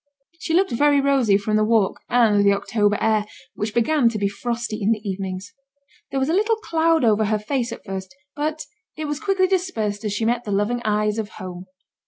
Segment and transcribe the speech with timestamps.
[0.39, 4.27] She looked very rosy from the walk, and the October air, which began to be
[4.27, 5.53] frosty in the evenings;
[6.09, 8.65] there was a little cloud over her face at first, but
[8.97, 11.67] it was quickly dispersed as she met the loving eyes of home.